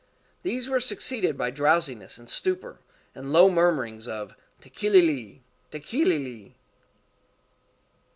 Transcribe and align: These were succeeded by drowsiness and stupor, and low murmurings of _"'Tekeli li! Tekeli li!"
These 0.41 0.67
were 0.67 0.79
succeeded 0.79 1.37
by 1.37 1.51
drowsiness 1.51 2.17
and 2.17 2.27
stupor, 2.27 2.79
and 3.13 3.31
low 3.31 3.51
murmurings 3.51 4.07
of 4.07 4.33
_"'Tekeli 4.59 4.93
li! 4.99 5.43
Tekeli 5.69 6.17
li!" 6.17 6.55